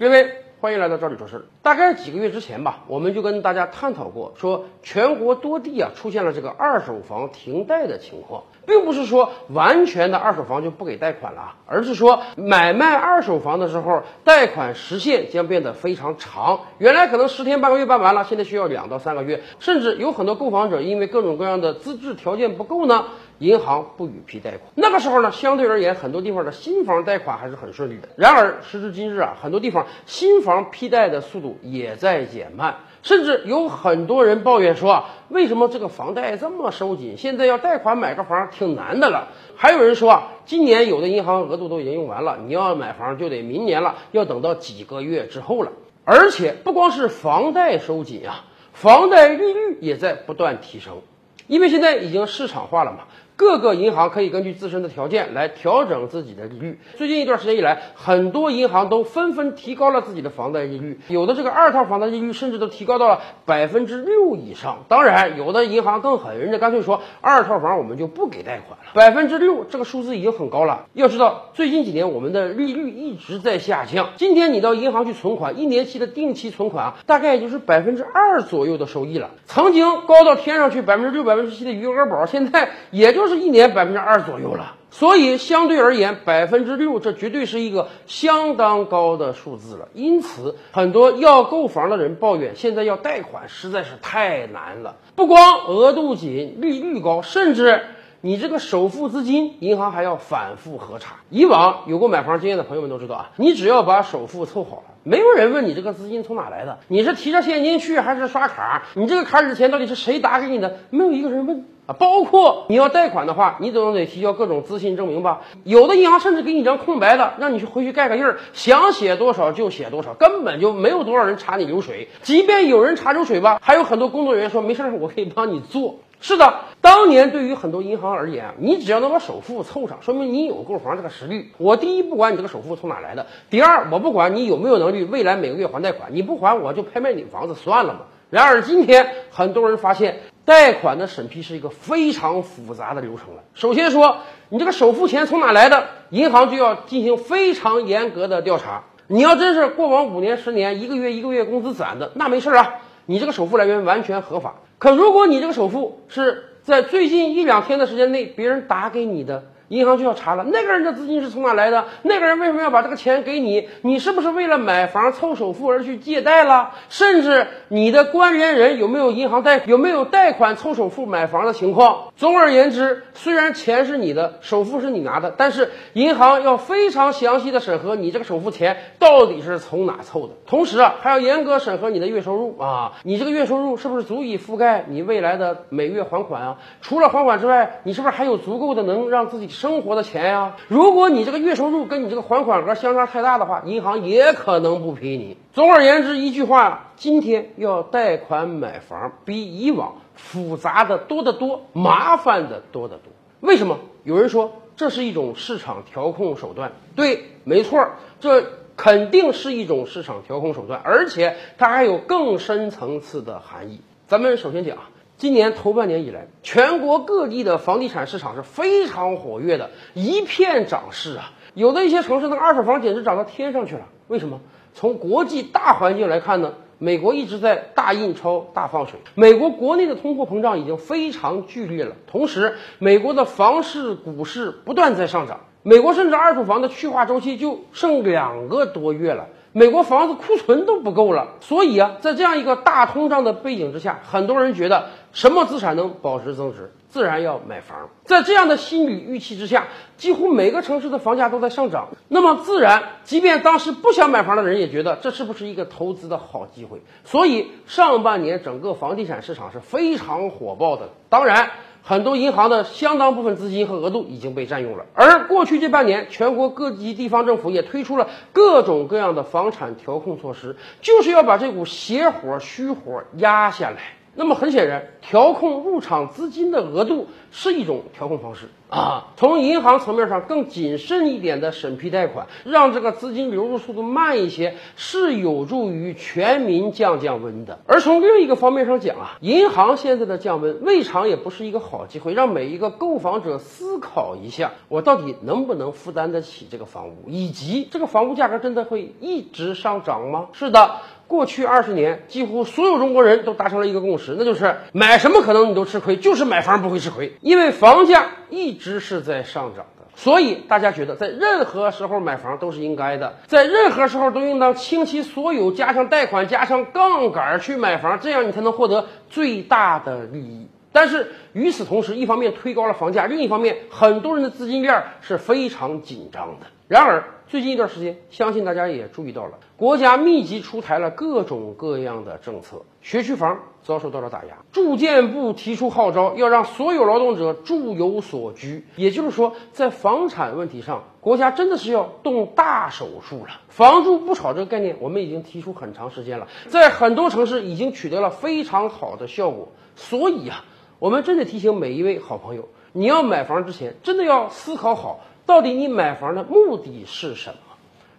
[0.00, 1.42] 各位，欢迎来到这里说事儿。
[1.60, 16.60] 大概几个月之前吧，我们就跟大家探讨过，说全国多地啊出现了这个二手房停贷的情况，并不是说完全的二手房就不给贷款了，而是说买卖二手房的时候，贷款时限将变得非常长。
[16.78, 23.06] 原来可能十天半个月办完了，现在需要两到三个月，甚至有很多购房者因为各种各样的资质条件不够呢。
[23.38, 28.08] 银行不予批贷款，那个时候呢，相对而言，很多地方的新房贷款还是很顺利的。
[28.16, 37.16] 然而，时至今日啊，很多地方新房批贷的速度也在减慢，甚至有很多人抱怨说啊，为什么这个房贷这么收紧？
[37.16, 39.28] 现在要贷款买个房挺难的了。
[39.56, 45.70] 还有人说啊，今年有的银行额度都已经用完了，你要买房就得明年了，要等到几个月之后了。
[46.04, 51.02] 而且不光是房贷收紧啊，房贷利率也在不断提升，
[51.46, 53.00] 因为现在已经市场化了嘛。
[53.38, 56.80] 各个银行可以根据自身的条件来调整自己的利率。
[56.96, 64.84] 最近一段时间以来，很多银行都纷纷提高了自己的房贷利率，有的这个二套房的利率甚至都提高到了百分之六以上。
[64.88, 68.86] 当然，有的银行更狠，人家干脆说二套房我们就不给贷款了。
[68.92, 70.86] 百分之六这个数字已经很高了。
[70.92, 74.14] 要知道，最近几年我们的利率一直在下降。
[74.16, 79.30] 今天你到银行去存款，一年期的定期存款啊，大概也就是百分之二左右的收益了。
[79.46, 83.27] 曾经高到天上去百分之六、百分之七的余额宝，现在也就。
[83.28, 89.88] 是一年百分之二左右了，所以相对而言，百分之六这绝对是一个相当高的数字了。
[89.94, 94.96] 因此，很多要购房的人抱怨，现在要贷款实在是太难了。
[95.14, 97.80] 不光额度紧、利率高，甚至
[98.20, 101.18] 你这个首付资金，银行还要反复核查。
[101.30, 108.82] 以往有过买房经验的朋友们都知道啊，你只要把首付凑好了，没有人问你这个资金从哪来的，你是提着现金去还是刷卡？
[108.94, 110.78] 你这个卡里的钱到底是谁打给你的？
[110.90, 111.64] 没有一个人问。
[111.86, 115.42] 啊，包括你要贷款的话，你总得提交各种资信证明吧？
[115.62, 122.08] 有的银行甚至给你一张空白的，让你去回去盖个印儿，想写多少就写多少，根本就没有多少人查你流水。
[122.22, 126.00] 即便有人查流水吧，还有很多工作人员说没事儿，我可以帮你做。
[126.20, 131.52] 是的，当年对于很多银行而言，你只要能把首付凑上，说明你有购房这个实力。
[131.58, 138.00] 我第一不管你这个首付从哪来的，第二我不管你有没有能力未来每个月还贷款，你不还我就拍卖你房子算了嘛。
[138.30, 140.20] 然而今天很多人发现。
[140.48, 143.42] 贷款的审批是一个非常复杂的流程了。
[143.52, 148.84] 首先说，你这个首付钱从哪来的，银行就要进行非常严格的调查。
[149.08, 154.54] 你要真是过往五年、十年一个月一个月工资攒的，那没事啊，你这个首付来源完全合法。
[154.78, 161.84] 可如果你这个首付是在最近一两天的时间内别人打给你的，银行就要查了，那个人的资金是从哪来的？
[162.02, 163.68] 那个人为什么要把这个钱给你？
[163.82, 166.70] 你是不是为了买房凑首付而去借贷了？
[166.88, 172.12] 甚至你的关联人有没有银行贷，有没有贷款凑首付买房的情况？
[172.16, 186.56] 总而言之，虽然钱是你的，首付是你拿的，但是银行要非常详细的审核你这个首付钱到底是从哪凑的，同时啊，还要严格审核你的月收入啊，你这个月收入是不是足以覆盖你未来的每月还款啊？
[186.80, 189.57] 除了还款之外，你是不是还有足够的能让自己？
[189.58, 195.36] 生活的钱呀，如果你这个月收入跟你这个还款额相差太大的话，银行也可能不批你。
[195.52, 203.12] 总而言之，一句话，今天要贷款买房比以往复杂的多得多，麻烦的多得多。
[203.40, 203.80] 为什么？
[204.04, 206.70] 有人说这是一种市场调控手段。
[206.94, 207.84] 对，没错，
[208.20, 208.44] 这
[208.76, 213.80] 肯定是一种市场调控手段，而且它还有更深层次的含义。
[214.06, 214.76] 咱们首先讲。
[215.18, 221.32] 今年头半年以来，全国各地的房地产市场是非常活跃的，一片涨势啊！
[221.54, 223.88] 有的一些城市，那个二手房简直涨到天上去了。
[224.06, 224.40] 为什么？
[224.74, 226.54] 从国际大环境来看呢？
[226.78, 231.96] 美国一直在大印钞、大放水，美国国内的通货膨胀已经非常剧烈了。
[232.06, 239.26] 同时，美国的房市、股市不断在上涨，美国甚至二手房的去化周期就剩两个多月了。
[239.52, 247.88] 美国房子库存都不够了，所以啊，在这样一个大通胀的背景之下，很多人觉得什么资产能保值增值，自然要买房。
[248.04, 251.88] 在这样的心理预期之下，几乎每个城市的房价都在上涨。
[252.08, 256.82] 那么自然，即便当时不想买房的人也觉得这是不是一个投资的好机会？
[257.04, 260.90] 所以上半年整个房地产市场是非常火爆的。
[261.08, 261.50] 当然。
[261.82, 273.97] 很多银行的相当部分资金和额度已经被占用了，而过去这半年，全国各级地方政府也推出了各种各样的房产调控措施，就是要把这股邪火、虚火压下来。
[274.18, 279.12] 那么很显然，调控入场资金的额度是一种调控方式啊。
[279.16, 287.60] 从银行层面上更谨慎一点的审批贷款，让这个资金流入速度慢一些，是有助于全民降降温的。
[287.68, 300.26] 而从另一个方面上讲啊，银行现在的降温未尝也不是一个好机会，让每一个购房者思考一下，我到底能不能负担得起这个房屋，以及这个房屋价格真的会一直上涨吗？
[300.32, 300.80] 是的。
[301.08, 309.84] 过去二十年，几乎所有中国人都达成了一个共识，那就是买什么可能你都吃亏，就是买房不会吃亏，因为房价一直是在上涨的。
[309.96, 320.46] 所以大家觉得，在任何时候买房都是应该的，在任何时候都应当倾其所有，加上贷款，加上杠杆去买房，这样你才能获得最大的利益。
[320.78, 326.46] 但是与此同时，一方面推高了房价，另一方面，很多人的资金链是非常紧张的。
[326.68, 334.36] 然而，最近一段时间，相信大家也注意到了，国家密集出台了各种各样的政策，学区房遭受到了打压。
[334.52, 338.64] 住建部提出号召，要让所有劳动者住有所居。
[338.76, 343.40] 也就是说，在房产问题上，国家真的是要动大手术了。
[343.48, 349.48] 房住不炒这个概念，我们已经提出很长时间了，在很多城市已经取得了非常好的效果。
[349.74, 350.42] 所以呀，
[350.78, 355.00] 我们真的提醒每一位好朋友，你要买房之前，真的要思考好。
[355.26, 357.38] 到底你买房的目的是什么？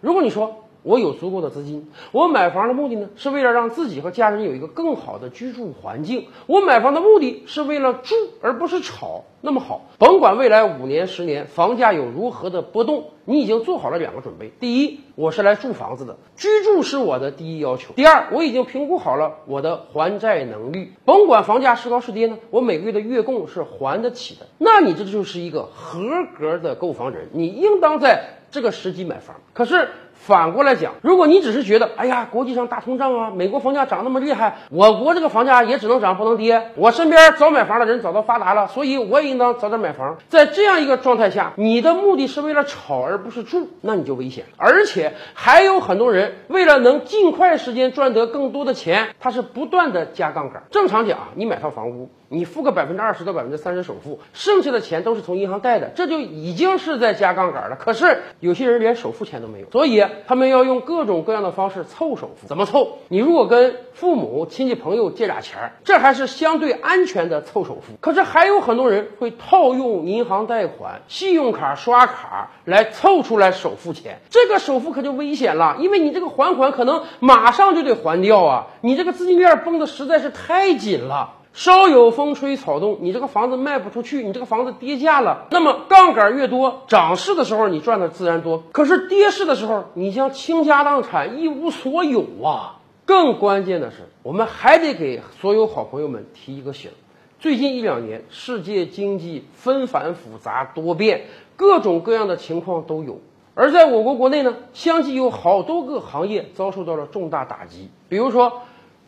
[0.00, 6.26] 如果你说我有足够的资金，我买房的目的呢，是为了让自己和家人有一个更好的居住环境。
[6.46, 9.24] 我买房的目的是为了住，而不是炒。
[9.42, 20.92] 那么好，甭管未来五年、十年房价有如何的波动，你已经做好了两个准备：第一，我是来住房子的，居住是我的第一要求；第二，我已经评估好了我的还债能力。
[21.06, 24.46] 甭管房价是高是跌呢，我每个月的月供是还得起的。
[24.58, 26.02] 那你这就是一个合
[26.38, 29.36] 格的购房人，你应当在这个时机买房。
[29.52, 29.88] 可是。
[30.22, 36.72] 反过来讲，如果你只是觉得，哎呀，国际上大通胀啊，美国房价涨那么厉害，我国这个房价也只能涨不能跌。
[36.76, 40.18] 我身边早买房的人早都发达了，所以我也应当早点买房。
[40.28, 44.44] 在这样一个状态下，你的目的是为了炒而不是住，那你就危险。
[44.58, 50.64] 而且还有很多人为了能尽快时间赚得更多的钱，他是不断的加杠杆。
[50.70, 52.10] 正常讲，你买套房屋。
[52.32, 57.74] 你付个百分之二十到百分之三十首付，剩下的钱都是从银行贷的，这就已经是在加杠杆了。
[57.74, 62.46] 可是有些人连首付钱都没有，所以他们要用各种各样的方式凑首付。
[62.46, 62.98] 怎么凑？
[63.08, 67.94] 你如果跟父母亲戚朋友借俩钱，这还是相对安全的凑首付。
[68.00, 81.38] 可是还有很多人会套用银行贷款、信用卡刷卡来凑出来首付钱，这个首付可就危险了，因为你这个还款可能马上就得还掉啊，你这个资金链绷得实在是太紧了。
[81.52, 92.78] 稍有风吹草动，你这个房子卖不出去，你这个房子跌价了，那么杠杆越多，涨势的时候你赚的自然多，可是跌势的时候，你将倾家荡产，一无所有啊！
[93.04, 96.92] 更关键的是，我们还得给所有好朋友们提一个醒：
[97.40, 101.22] 最近一两年，世界经济纷繁复杂多变，
[101.56, 103.18] 各种各样的情况都有，
[103.54, 108.62] 而在我国国内呢，相继有好多个行业遭受到了重大打击，比如说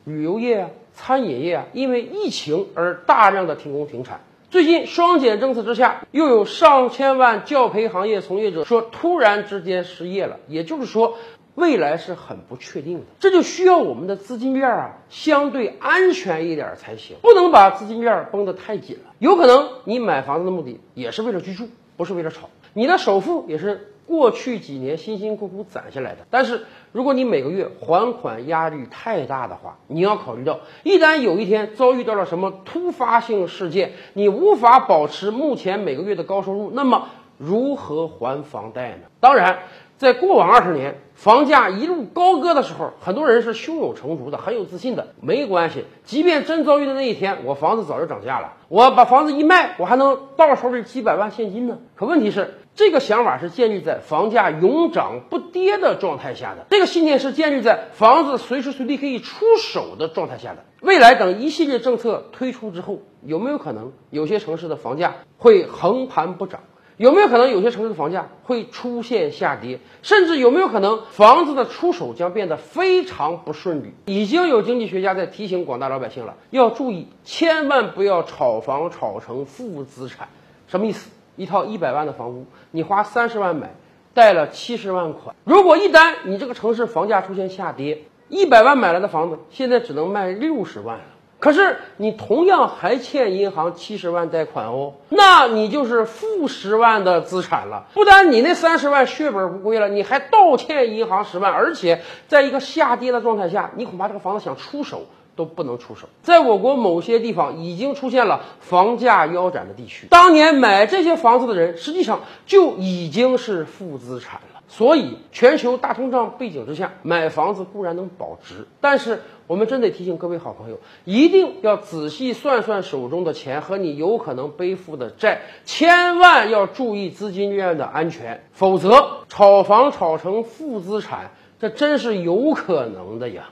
[0.04, 0.70] 旅游业啊。
[0.94, 4.20] 餐饮业啊，因为疫情而大量的停工停产。
[4.50, 10.36] 最近双减政策之下，又有上千万教培行业从业者说突然之间失业了。
[10.46, 11.16] 也就是说，
[11.54, 13.04] 未来是很不确定的。
[13.18, 19.14] 这就需要我们的资金链啊相对安全一点才行，不能把资金链绷得太紧了。
[19.18, 22.50] 有可能你买房子的目的也是为了居住，不是为了炒。
[22.74, 23.88] 你的首付也是。
[24.12, 39.06] 过去几年辛辛苦苦攒下来的，但是如果你每个月还款压力太大的话，你要考虑到，一旦有一天遭遇到了什么突发性事件，你无法保持目前每个月的高收入，那么如何还房贷呢？
[39.18, 39.60] 当然，
[39.96, 45.14] 在过往二十年房价一路高歌的时候，很多人是胸有成竹的，很有自信的。
[45.22, 51.78] 没关系，即便真遭遇的那一天，我房子早就涨价了，我把房子一卖，我还能到手里几百万现金呢。
[51.96, 52.58] 可问题是。
[52.74, 60.64] 这个想法是建立在房价永涨不跌的状态下的，这个信念是建立在房子随时随地可以出手的状态下的。
[60.80, 66.60] 未来等一系列政策推出之后，有没有可能有些城市的房价会横盘不涨？
[66.96, 69.80] 有没有可能有些城市的房价会出现下跌？
[70.02, 73.92] 甚至有没有可能房子的出手将变得非常不顺利？
[74.06, 80.28] 已经有经济学家在提醒广大老百姓了，要注意，千万不要炒房炒成负资产。
[80.68, 81.10] 什么意思？
[81.36, 83.74] 一套一百万的房屋，你花三十万买，
[84.14, 85.34] 贷了七十万款。
[85.44, 91.04] 如果一旦你这个城市房价出现下跌，一百万买来的房子现在只能卖六十万了。
[91.38, 97.86] 可是你同样还欠银行七十万贷款哦，那你就是负十万的资产了。
[97.94, 105.02] 不但你那三十万血本无归了，你还倒欠银行十万，而且在一个下跌的状态下，你恐怕这个房子想出手
[105.36, 106.08] 都不能出手。
[106.22, 114.60] 在我国某些地方已经出现了房价腰斩的地区，当年买这些房子的人实际上就已经是负资产了。
[114.68, 133.50] 所以，全球大通胀背景之下，买房子固然能保值，但是我们真得提醒各位好朋友，一定要仔细算算手中的钱和你有可能背负的债，千万要注意资金链的安全，否则炒房炒成负资产，这真是有可能的呀。